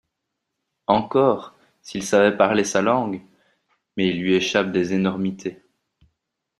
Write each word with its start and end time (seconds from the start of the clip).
Encore 0.87 1.53
s’il 1.83 2.01
savait 2.01 2.35
parler 2.35 2.63
sa 2.63 2.81
langue!… 2.81 3.21
mais 3.97 4.07
il 4.09 4.19
lui 4.19 4.33
échappe 4.33 4.71
des 4.71 4.93
énormités… 4.93 5.61